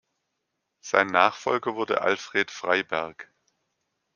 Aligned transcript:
Sein 0.79 1.05
Nachfolger 1.05 1.75
wurde 1.75 2.01
Alfred 2.01 2.49
Freyberg. 2.49 3.29